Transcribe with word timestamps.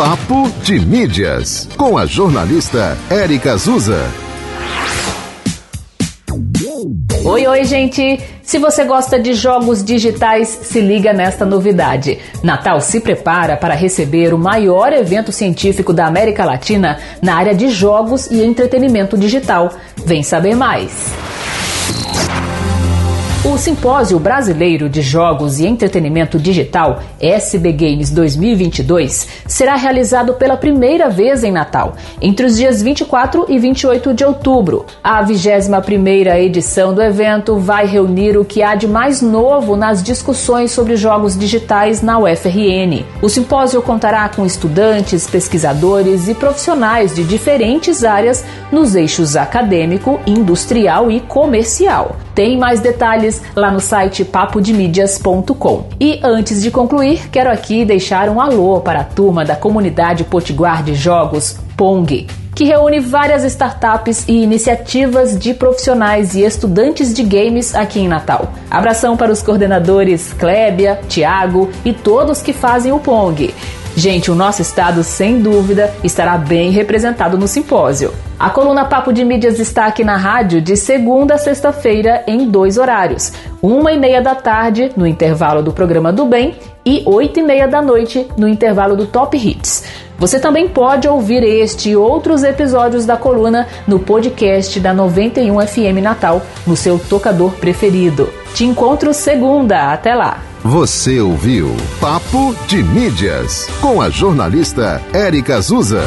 Papo 0.00 0.50
de 0.62 0.80
Mídias, 0.80 1.68
com 1.76 1.98
a 1.98 2.06
jornalista 2.06 2.96
Érica 3.10 3.52
Azusa. 3.52 4.08
Oi, 7.22 7.46
oi, 7.46 7.64
gente! 7.64 8.18
Se 8.42 8.58
você 8.58 8.84
gosta 8.84 9.20
de 9.20 9.34
jogos 9.34 9.84
digitais, 9.84 10.48
se 10.48 10.80
liga 10.80 11.12
nesta 11.12 11.44
novidade. 11.44 12.18
Natal 12.42 12.80
se 12.80 12.98
prepara 12.98 13.58
para 13.58 13.74
receber 13.74 14.32
o 14.32 14.38
maior 14.38 14.90
evento 14.94 15.32
científico 15.32 15.92
da 15.92 16.06
América 16.06 16.46
Latina 16.46 16.98
na 17.20 17.36
área 17.36 17.54
de 17.54 17.68
jogos 17.68 18.30
e 18.30 18.42
entretenimento 18.42 19.18
digital. 19.18 19.70
Vem 20.06 20.22
saber 20.22 20.56
mais! 20.56 21.29
O 23.42 23.56
Simpósio 23.56 24.18
Brasileiro 24.18 24.86
de 24.86 25.00
Jogos 25.00 25.60
e 25.60 25.66
Entretenimento 25.66 26.38
Digital, 26.38 27.00
SB 27.18 27.72
Games 27.72 28.10
2022, 28.10 29.26
será 29.46 29.76
realizado 29.76 30.34
pela 30.34 30.58
primeira 30.58 31.08
vez 31.08 31.42
em 31.42 31.50
Natal, 31.50 31.94
entre 32.20 32.44
os 32.44 32.58
dias 32.58 32.82
24 32.82 33.46
e 33.48 33.58
28 33.58 34.12
de 34.12 34.26
outubro. 34.26 34.84
A 35.02 35.24
21ª 35.24 36.38
edição 36.38 36.92
do 36.92 37.00
evento 37.00 37.58
vai 37.58 37.86
reunir 37.86 38.36
o 38.36 38.44
que 38.44 38.62
há 38.62 38.74
de 38.74 38.86
mais 38.86 39.22
novo 39.22 39.74
nas 39.74 40.02
discussões 40.02 40.70
sobre 40.70 40.94
jogos 40.96 41.34
digitais 41.34 42.02
na 42.02 42.18
UFRN. 42.18 43.06
O 43.22 43.28
simpósio 43.30 43.80
contará 43.80 44.28
com 44.28 44.44
estudantes, 44.44 45.26
pesquisadores 45.26 46.28
e 46.28 46.34
profissionais 46.34 47.14
de 47.14 47.24
diferentes 47.24 48.04
áreas 48.04 48.44
nos 48.70 48.94
eixos 48.94 49.34
acadêmico, 49.34 50.20
industrial 50.26 51.10
e 51.10 51.20
comercial. 51.20 52.16
Tem 52.34 52.58
mais 52.58 52.80
detalhes 52.80 53.29
lá 53.54 53.70
no 53.70 53.80
site 53.80 54.24
papodemídias.com. 54.24 55.84
E 56.00 56.20
antes 56.22 56.62
de 56.62 56.70
concluir, 56.70 57.28
quero 57.30 57.50
aqui 57.50 57.84
deixar 57.84 58.28
um 58.28 58.40
alô 58.40 58.80
para 58.80 59.00
a 59.00 59.04
turma 59.04 59.44
da 59.44 59.56
comunidade 59.56 60.24
Potiguar 60.24 60.82
de 60.82 60.94
Jogos, 60.94 61.58
Pong, 61.76 62.26
que 62.54 62.64
reúne 62.64 63.00
várias 63.00 63.44
startups 63.44 64.28
e 64.28 64.42
iniciativas 64.42 65.38
de 65.38 65.54
profissionais 65.54 66.34
e 66.34 66.42
estudantes 66.42 67.14
de 67.14 67.22
games 67.22 67.74
aqui 67.74 68.00
em 68.00 68.08
Natal. 68.08 68.52
Abração 68.70 69.16
para 69.16 69.32
os 69.32 69.42
coordenadores 69.42 70.32
Clébia, 70.32 71.00
Tiago 71.08 71.70
e 71.84 71.92
todos 71.92 72.42
que 72.42 72.52
fazem 72.52 72.92
o 72.92 72.98
Pong. 72.98 73.54
Gente, 73.96 74.30
o 74.30 74.34
nosso 74.34 74.62
estado, 74.62 75.02
sem 75.02 75.42
dúvida, 75.42 75.92
estará 76.04 76.38
bem 76.38 76.70
representado 76.70 77.36
no 77.36 77.48
simpósio. 77.48 78.12
A 78.38 78.48
coluna 78.48 78.84
Papo 78.84 79.12
de 79.12 79.24
Mídias 79.24 79.58
está 79.58 79.86
aqui 79.86 80.04
na 80.04 80.16
rádio 80.16 80.60
de 80.60 80.76
segunda 80.76 81.34
a 81.34 81.38
sexta-feira 81.38 82.22
em 82.26 82.48
dois 82.48 82.78
horários: 82.78 83.32
uma 83.60 83.92
e 83.92 83.98
meia 83.98 84.22
da 84.22 84.34
tarde 84.34 84.92
no 84.96 85.06
intervalo 85.06 85.62
do 85.62 85.72
programa 85.72 86.12
do 86.12 86.24
Bem 86.24 86.54
e 86.86 87.02
oito 87.04 87.40
e 87.40 87.42
meia 87.42 87.66
da 87.68 87.82
noite 87.82 88.26
no 88.36 88.48
intervalo 88.48 88.96
do 88.96 89.06
Top 89.06 89.36
Hits. 89.36 89.84
Você 90.18 90.38
também 90.38 90.68
pode 90.68 91.08
ouvir 91.08 91.42
este 91.42 91.90
e 91.90 91.96
outros 91.96 92.42
episódios 92.42 93.04
da 93.04 93.16
coluna 93.16 93.66
no 93.86 93.98
podcast 93.98 94.78
da 94.78 94.94
91 94.94 95.66
FM 95.66 96.02
Natal, 96.02 96.42
no 96.66 96.76
seu 96.76 96.98
tocador 96.98 97.52
preferido. 97.52 98.39
Te 98.60 98.66
encontro 98.66 99.14
segunda. 99.14 99.90
Até 99.90 100.14
lá. 100.14 100.38
Você 100.62 101.18
ouviu 101.18 101.74
Papo 101.98 102.54
de 102.66 102.82
Mídias 102.82 103.66
com 103.80 104.02
a 104.02 104.10
jornalista 104.10 105.00
Érica 105.14 105.56
Azusa. 105.56 106.04